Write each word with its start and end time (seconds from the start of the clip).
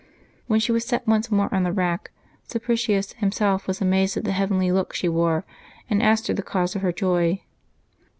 When 0.47 0.59
she 0.59 0.71
was 0.71 0.83
set 0.83 1.05
once 1.07 1.29
more 1.29 1.47
on 1.53 1.61
the 1.61 1.71
rack, 1.71 2.09
Sapricius 2.49 3.13
himself 3.17 3.67
was 3.67 3.81
amazed 3.81 4.17
at 4.17 4.23
the 4.23 4.31
heavenly 4.31 4.71
look 4.71 4.95
she 4.95 5.07
wore, 5.07 5.45
and 5.91 6.01
asked 6.01 6.25
her 6.25 6.33
the 6.33 6.41
cause 6.41 6.75
of 6.75 6.81
her 6.81 6.91
joy. 6.91 7.43